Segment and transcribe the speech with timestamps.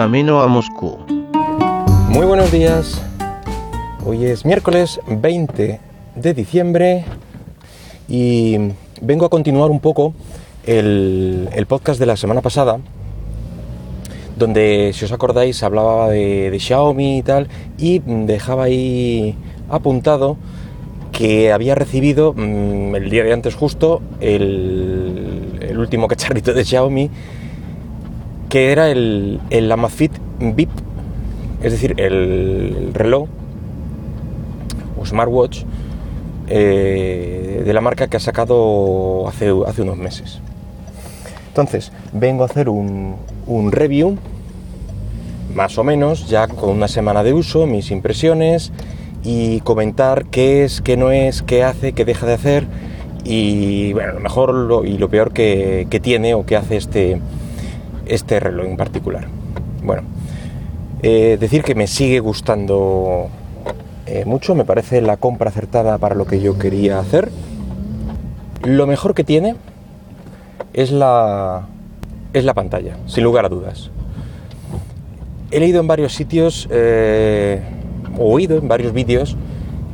[0.00, 0.96] camino a Moscú.
[2.08, 3.02] Muy buenos días.
[4.06, 5.78] Hoy es miércoles 20
[6.14, 7.04] de diciembre
[8.08, 8.56] y
[9.02, 10.14] vengo a continuar un poco
[10.64, 12.78] el, podcast de la semana pasada,
[14.38, 19.36] donde, si os acordáis, hablaba de, Xiaomi y tal, y dejaba ahí
[19.68, 20.38] apuntado
[21.12, 27.10] que había recibido mm, el día de antes justo el último cacharrito de Xiaomi,
[28.50, 30.68] que era el, el Amazfit VIP,
[31.62, 33.28] es decir, el reloj
[35.00, 35.62] o smartwatch
[36.48, 40.40] eh, de la marca que ha sacado hace, hace unos meses.
[41.48, 44.18] Entonces, vengo a hacer un, un review,
[45.54, 48.72] más o menos, ya con una semana de uso, mis impresiones
[49.22, 52.66] y comentar qué es, qué no es, qué hace, qué deja de hacer
[53.24, 57.20] y bueno, lo mejor lo, y lo peor que, que, tiene o que hace este,
[58.10, 59.26] este reloj en particular.
[59.82, 60.02] Bueno,
[61.02, 63.28] eh, decir que me sigue gustando
[64.06, 67.30] eh, mucho, me parece la compra acertada para lo que yo quería hacer.
[68.64, 69.54] Lo mejor que tiene
[70.74, 71.68] es la,
[72.32, 73.90] es la pantalla, sin lugar a dudas.
[75.52, 77.62] He leído en varios sitios, eh,
[78.18, 79.36] oído en varios vídeos,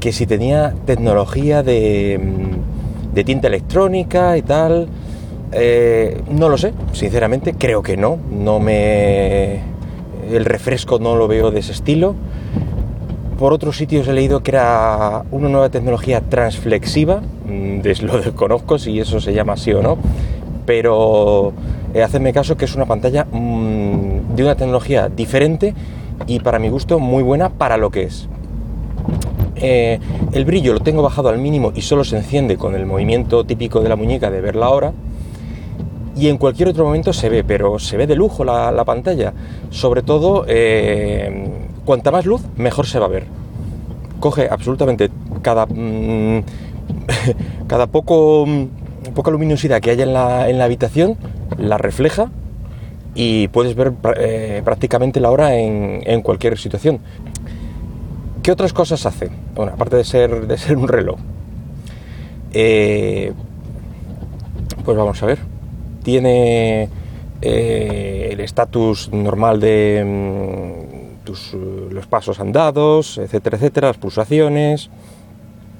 [0.00, 2.20] que si tenía tecnología de,
[3.14, 4.88] de tinta electrónica y tal,
[5.52, 8.18] eh, no lo sé, sinceramente, creo que no.
[8.30, 9.60] No me.
[10.30, 12.14] El refresco no lo veo de ese estilo.
[13.38, 17.22] Por otros sitios he leído que era una nueva tecnología transflexiva.
[17.46, 19.98] Mm, lo desconozco si eso se llama así o no.
[20.66, 21.52] Pero
[21.94, 25.74] eh, hacedme caso que es una pantalla mmm, de una tecnología diferente
[26.26, 28.28] y para mi gusto muy buena para lo que es.
[29.56, 29.98] Eh,
[30.32, 33.80] el brillo lo tengo bajado al mínimo y solo se enciende con el movimiento típico
[33.80, 34.92] de la muñeca de ver la hora
[36.20, 39.32] y en cualquier otro momento se ve, pero se ve de lujo la, la pantalla.
[39.70, 41.50] Sobre todo, eh,
[41.86, 43.24] cuanta más luz, mejor se va a ver.
[44.20, 45.10] Coge absolutamente
[45.40, 46.42] cada, mmm,
[47.66, 48.46] cada poco,
[49.14, 51.16] poca luminosidad que haya en la, en la, habitación,
[51.56, 52.30] la refleja
[53.14, 56.98] y puedes ver eh, prácticamente la hora en, en, cualquier situación.
[58.42, 59.30] ¿Qué otras cosas hace?
[59.54, 61.18] Bueno, aparte de ser, de ser un reloj.
[62.52, 63.32] Eh,
[64.84, 65.49] pues vamos a ver
[66.02, 66.88] tiene
[67.42, 74.90] eh, el estatus normal de mm, tus, los pasos andados, etcétera, etcétera, las pulsaciones,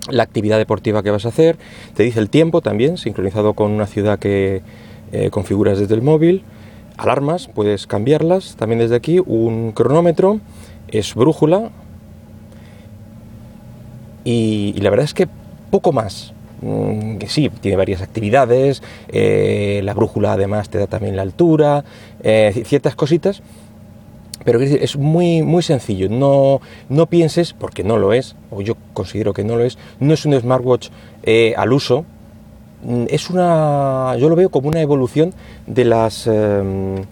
[0.08, 1.56] la actividad deportiva que vas a hacer,
[1.94, 4.62] te dice el tiempo también, sincronizado con una ciudad que
[5.12, 6.44] eh, configuras desde el móvil,
[7.00, 8.56] alarmas, puedes cambiarlas.
[8.56, 10.40] También desde aquí, un cronómetro,
[10.88, 11.70] es brújula.
[14.24, 15.26] Y, la verdad es que
[15.70, 21.22] poco más, que sí, tiene varias actividades, eh, la brújula además te da también la
[21.22, 21.84] altura,
[22.22, 23.42] eh, ciertas cositas,
[24.44, 29.32] pero es muy, muy sencillo, no, no pienses, porque no lo es, o yo considero
[29.32, 30.88] que no lo es, no es un smartwatch
[31.22, 32.04] eh, al uso,
[32.84, 35.32] mm, es una, yo lo veo como una evolución
[35.66, 37.04] de las, eh,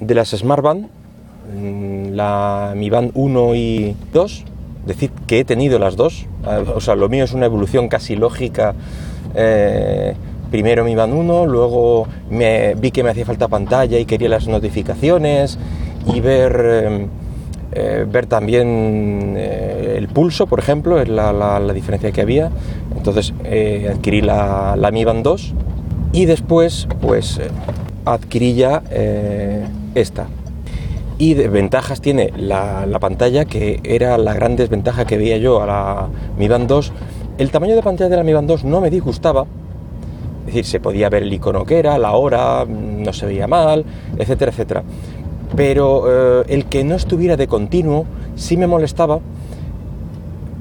[0.00, 4.44] de las Smart mm, la Mi Band 1 y 2,
[4.86, 6.26] decir que he tenido las dos,
[6.74, 8.74] o sea, lo mío es una evolución casi lógica.
[9.34, 10.14] Eh,
[10.50, 14.48] primero mi Band 1, luego me, vi que me hacía falta pantalla y quería las
[14.48, 15.58] notificaciones
[16.12, 17.06] y ver, eh,
[17.72, 22.50] eh, ver también el pulso, por ejemplo, es la, la, la, diferencia que había.
[22.96, 23.32] Entonces
[23.90, 25.54] adquirí la, la, Mi Band 2
[26.12, 27.40] y después pues
[28.04, 28.82] adquirí ya
[29.94, 30.26] esta,
[31.22, 35.66] y ventajas tiene la, la, pantalla, que era la gran desventaja que veía yo a
[35.66, 36.92] la Mi Band 2.
[37.38, 39.46] El tamaño de pantalla de la Mi Band 2 no me disgustaba,
[40.40, 43.84] es decir, se podía ver el icono que era, la hora, no se veía mal,
[44.18, 44.82] etcétera, etcétera.
[45.54, 48.04] Pero eh, el que no estuviera de continuo
[48.34, 49.20] sí me molestaba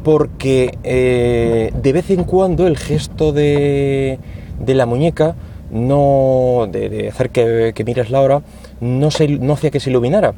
[0.04, 4.20] porque eh, de vez en cuando el gesto de,
[4.60, 5.34] de la muñeca
[5.72, 8.42] no de, de hacer que, que, mires la hora
[8.80, 10.36] no, se, no hacía que se iluminara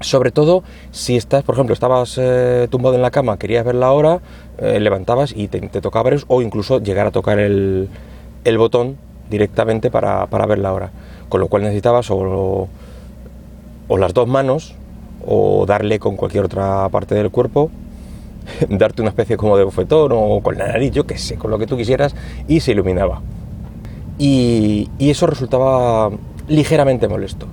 [0.00, 3.92] sobre todo si estás, por ejemplo, estabas eh, tumbado en la cama, querías ver la
[3.92, 4.20] hora,
[4.58, 7.88] eh, levantabas y te, tocaba ver o incluso llegar a tocar el,
[8.44, 8.96] el botón
[9.28, 10.90] directamente para, para, ver la hora.
[11.28, 12.68] Con lo cual necesitabas o,
[13.88, 14.74] o, las dos manos
[15.24, 17.70] o darle con cualquier otra parte del cuerpo,
[18.68, 21.58] darte una especie como de bofetón o con la nariz, yo qué sé, con lo
[21.58, 22.14] que tú quisieras
[22.48, 23.20] y se iluminaba.
[24.18, 26.10] Y eso resultaba
[26.46, 27.46] ligeramente molesto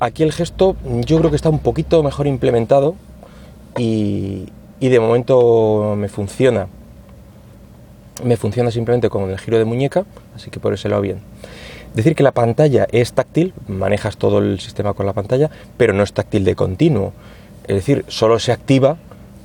[0.00, 0.76] aquí el gesto
[1.06, 2.94] yo creo que está un poquito mejor implementado
[3.78, 4.46] y,
[4.80, 6.66] de momento me funciona.
[8.22, 10.04] Me funciona simplemente con el giro de muñeca,
[10.36, 11.18] así que por eso lo bien.
[11.94, 16.02] Decir que la pantalla es táctil, manejas todo el sistema con la pantalla, pero no
[16.02, 17.12] es táctil de continuo.
[17.66, 18.96] Es decir, solo se activa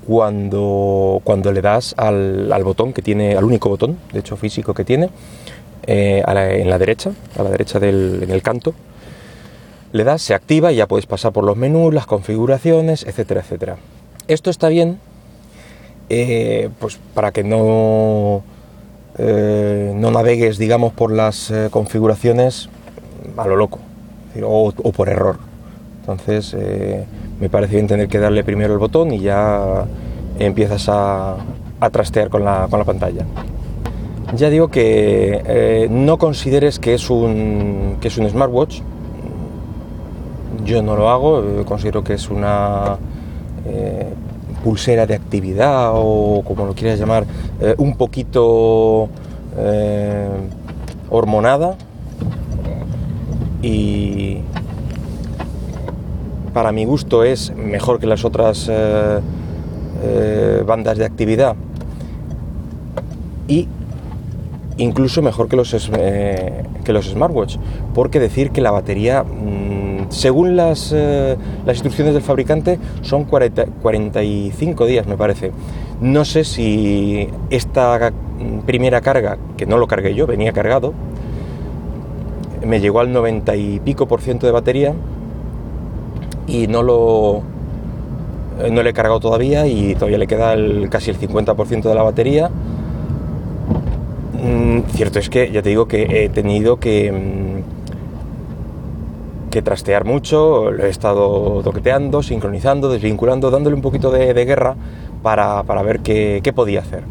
[0.06, 4.84] cuando, cuando le das al, botón que tiene, al único botón, de hecho físico que
[4.84, 5.10] tiene,
[5.88, 8.74] eh, en la derecha, a la derecha del, en el canto,
[9.92, 13.78] le das, se activa y ya puedes pasar por los menús, las configuraciones, etcétera, etcétera.
[14.28, 15.00] Esto está bien,
[16.10, 18.44] eh, pues para que no,
[19.18, 22.70] eh, no navegues, digamos, por las configuraciones
[23.38, 23.80] a lo loco
[24.44, 25.38] o, por error.
[26.02, 26.56] Entonces,
[27.40, 29.86] me parece bien tener que darle primero el botón y ya
[30.40, 31.38] empiezas a,
[31.92, 33.26] trastear con la, pantalla.
[34.36, 38.82] Ya digo que eh, no consideres que es, un, que es un smartwatch.
[40.69, 42.98] Yo no lo hago, eh, considero que es una
[43.66, 44.13] eh,
[44.63, 47.25] pulsera de actividad o como lo quieras llamar,
[47.77, 49.10] un poquito
[51.10, 51.75] hormonada.
[53.62, 54.38] Y,
[56.54, 59.19] para mi gusto es mejor que las otras eh,
[60.04, 61.56] eh, bandas de actividad.
[63.48, 63.68] Y
[64.77, 67.57] incluso mejor que los, eh, que los smartwatch,
[67.94, 69.69] porque decir que la batería, mm,
[70.10, 75.52] según las, las, instrucciones del fabricante, son 45 días, me parece.
[76.02, 78.12] No sé si esta
[78.66, 80.94] primera carga, que no lo cargué yo, venía cargado,
[82.66, 84.94] me llegó al 90 y pico por ciento de batería
[86.48, 87.44] y no lo
[88.62, 90.56] eh, no le he cargado todavía y todavía le queda
[90.90, 92.50] casi el 50% de la batería.
[94.44, 97.79] Mm, cierto es que ya te digo que he tenido que, mm,
[99.50, 104.75] que trastear mucho, lo he estado toqueteando, sincronizando, desvinculando, dándole un poquito de, guerra
[105.22, 107.04] para, ver qué, podía hacer.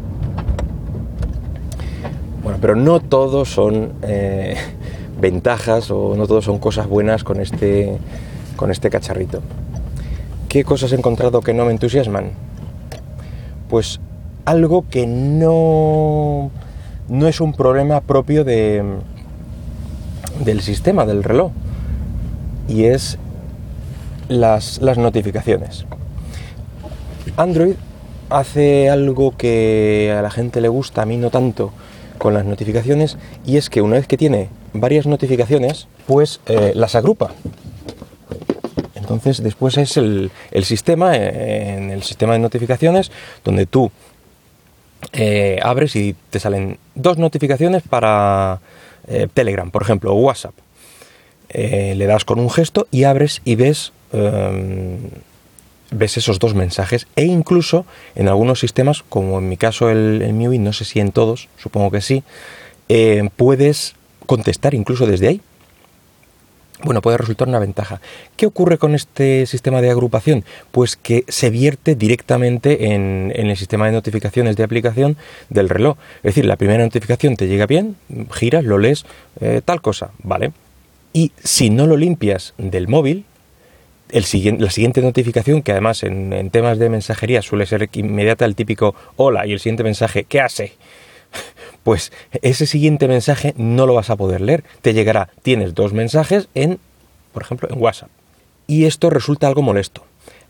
[2.43, 4.55] Bueno, pero no todos son eh,
[5.19, 7.97] ventajas o no todos son cosas buenas con este,
[8.55, 9.41] con este cacharrito.
[10.47, 12.31] ¿Qué cosas he encontrado que no me entusiasman?
[13.69, 13.99] Pues
[14.45, 16.49] algo que no,
[17.07, 18.83] no es un problema propio de,
[20.43, 21.51] del sistema, del reloj,
[22.69, 23.17] y es
[24.29, 25.85] las, las notificaciones.
[27.35, 27.73] Android
[28.29, 31.71] hace algo que a la gente le gusta, a mí no tanto,
[32.17, 36.95] con las notificaciones, y es que una vez que tiene varias notificaciones, pues eh, las
[36.95, 37.31] agrupa.
[38.93, 40.29] Entonces después es el,
[40.61, 43.11] sistema, eh, en el sistema de notificaciones,
[43.43, 43.91] donde tú
[45.13, 48.59] eh, abres y te salen dos notificaciones para
[49.33, 50.53] Telegram, por ejemplo, o WhatsApp.
[51.53, 54.97] Le das con un gesto y abres y ves, em,
[55.91, 57.07] ves esos dos mensajes.
[57.15, 57.85] E incluso
[58.15, 61.47] en algunos sistemas, como en mi caso el, el MIUI, no sé si en todos,
[61.57, 62.23] supongo que sí,
[63.35, 65.41] puedes contestar incluso desde ahí
[66.83, 67.99] bueno, puede resultar una ventaja.
[68.37, 70.45] ¿Qué ocurre con este sistema de agrupación?
[70.71, 75.17] Pues que se vierte directamente en, el sistema de notificaciones de aplicación
[75.49, 75.97] del reloj.
[76.17, 77.97] Es decir, la primera notificación te llega bien,
[78.31, 79.05] giras, lo lees,
[79.41, 80.53] eh, tal cosa, ¿vale?
[81.13, 83.25] Y si no lo limpias del móvil,
[84.09, 88.45] el siguiente, la siguiente notificación, que además en, en, temas de mensajería suele ser inmediata
[88.45, 90.73] el típico hola y el siguiente mensaje, ¿qué hace?
[91.83, 92.11] pues
[92.41, 94.63] ese siguiente mensaje no lo vas a poder leer.
[94.81, 96.79] Te llegará, tienes dos mensajes en,
[97.33, 98.09] por ejemplo, en WhatsApp.
[98.67, 100.03] Y esto resulta algo molesto.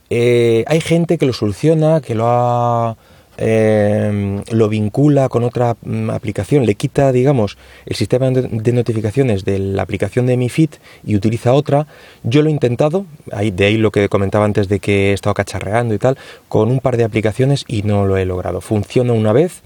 [0.09, 2.97] Eh, hay gente que lo soluciona, que lo ha,
[3.41, 9.59] eh, lo vincula con otra mm, aplicación, le quita, digamos, el sistema de notificaciones de
[9.59, 11.87] la aplicación de Mi Fit y utiliza otra.
[12.23, 15.93] Yo lo he intentado, de ahí lo que comentaba antes de que he estado cacharreando
[15.93, 16.17] y tal,
[16.49, 18.59] con un par de aplicaciones y no lo he logrado.
[18.59, 19.61] Funciona una vez,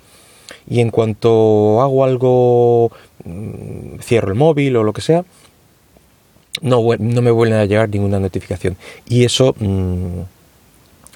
[0.70, 2.92] y en cuanto hago algo,
[3.26, 5.26] mm, cierro el móvil o lo que sea,
[6.62, 8.78] no, no me vuelve a llegar ninguna notificación.
[9.08, 10.22] Y eso, mm,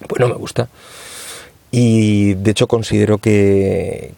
[0.07, 0.69] pues no me gusta.
[1.71, 4.11] Y de hecho considero que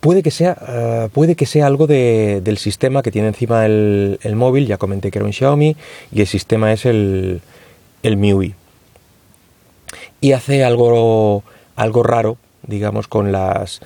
[0.00, 4.66] puede que sea, ah, puede que sea algo del sistema que tiene encima el, móvil.
[4.66, 5.76] Ya comenté que era un Xiaomi
[6.10, 7.40] y el sistema es el,
[8.02, 8.54] el MIUI.
[10.20, 11.42] Y hace algo,
[11.76, 13.80] algo raro, digamos, con las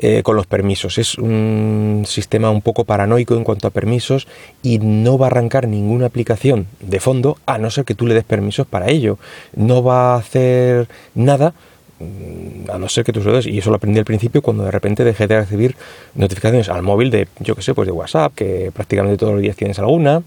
[0.00, 0.96] eh, con los permisos.
[0.98, 4.28] Es un sistema un poco paranoico en cuanto a permisos
[4.62, 8.14] y no va a arrancar ninguna aplicación de fondo a no ser que tú le
[8.14, 9.18] des permisos para ello.
[9.56, 11.52] No va a hacer nada
[12.00, 13.46] a no ser que tú se lo des.
[13.46, 15.76] Y eso lo aprendí al principio cuando de repente dejé de recibir
[16.14, 19.56] notificaciones al móvil de, yo que sé, pues de WhatsApp, que prácticamente todos los días
[19.56, 20.22] tienes alguna,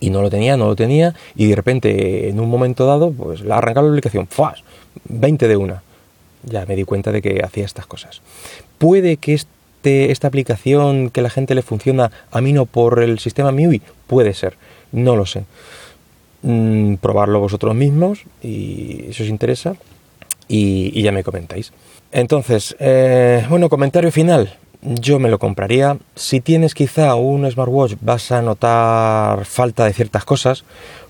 [0.00, 3.42] y no lo tenía, no lo tenía, y de repente en un momento dado, pues
[3.42, 4.62] la arrancado la aplicación, ¡fuas!
[5.04, 5.82] 20 de una
[6.44, 8.20] ya me di cuenta de que hacía estas cosas.
[8.78, 13.18] Puede que este, esta aplicación que la gente le funciona a mí no por el
[13.18, 14.56] sistema MIUI, puede ser,
[14.90, 15.44] no lo sé.
[16.42, 19.76] Mm, probarlo vosotros mismos y si os interesa
[20.52, 21.72] y, ya me comentáis.
[22.12, 24.54] Entonces, eh, bueno, comentario final.
[24.82, 25.96] Yo me lo compraría.
[26.14, 30.64] Si tienes quizá un smartwatch vas a notar falta de ciertas cosas.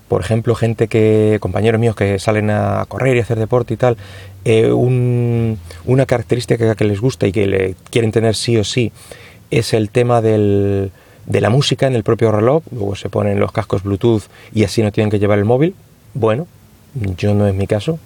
[0.07, 3.97] Por ejemplo, gente que, compañeros míos que salen a correr y hacer deporte y tal,
[4.45, 8.93] eh, una característica que les gusta y que le quieren tener sí o sí
[9.51, 10.93] es el tema del,
[11.27, 12.63] de la música en el propio reloj.
[12.71, 15.75] Luego se ponen los cascos Bluetooth y así no tienen que llevar el móvil.
[16.15, 16.47] Bueno,
[17.17, 17.99] yo no es mi caso.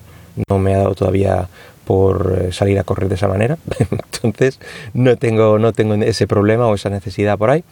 [0.49, 1.49] No me ha dado todavía
[1.87, 3.57] por eh, salir a correr de esa manera.
[4.23, 4.59] Entonces
[4.93, 7.65] no tengo, no tengo ese problema o esa necesidad por ahí.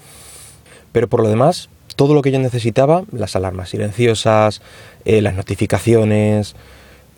[0.92, 4.62] Pero por lo demás, todo lo que yo necesitaba, las alarmas silenciosas,
[5.04, 6.54] eh, las notificaciones,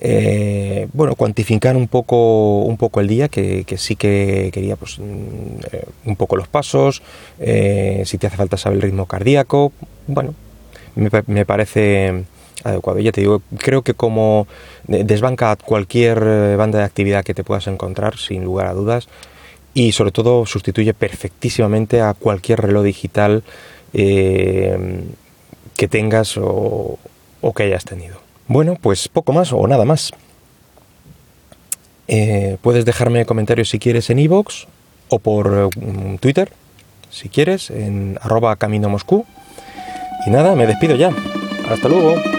[0.00, 6.08] eh, bueno, cuantificar un poco, un poco el día, que, sí que quería pues, mm,
[6.08, 7.02] un poco los pasos,
[7.38, 9.72] si te hace falta saber el ritmo cardíaco,
[10.06, 10.34] bueno,
[10.94, 12.24] me, me parece
[12.66, 12.98] adecuado.
[12.98, 14.46] Ya te digo, creo que como
[14.86, 19.08] desbanca cualquier eh, banda de actividad que te puedas encontrar, sin lugar a dudas,
[19.74, 23.42] y sobre todo sustituye perfectísimamente a cualquier reloj digital
[23.92, 25.04] eh,
[25.76, 26.98] que tengas o,
[27.54, 28.16] que hayas tenido.
[28.48, 30.12] Bueno, pues poco más o nada más.
[32.08, 34.66] Eh, puedes dejarme comentarios si quieres en iVoox
[35.08, 35.70] o por
[36.20, 36.52] Twitter,
[37.10, 39.26] si quieres, en arroba camino Moscú.
[40.26, 41.12] Y nada, me despido ya.
[41.68, 42.35] Hasta luego.